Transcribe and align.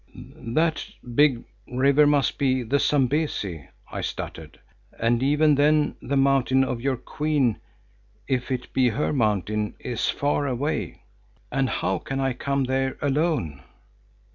"That 0.15 0.83
big 1.13 1.43
river 1.67 2.07
must 2.07 2.39
be 2.39 2.63
the 2.63 2.79
Zambesi," 2.79 3.69
I 3.91 4.01
stuttered, 4.01 4.59
"and 4.99 5.21
even 5.21 5.53
then 5.53 5.95
the 6.01 6.17
mountain 6.17 6.63
of 6.63 6.81
your 6.81 6.97
Queen, 6.97 7.59
if 8.27 8.49
it 8.49 8.73
be 8.73 8.89
her 8.89 9.13
mountain, 9.13 9.75
is 9.77 10.09
far 10.09 10.47
away, 10.47 11.03
and 11.51 11.69
how 11.69 11.99
can 11.99 12.19
I 12.19 12.33
come 12.33 12.63
there 12.63 12.97
alone?" 12.99 13.61